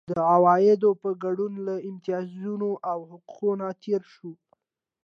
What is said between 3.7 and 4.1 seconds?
تېر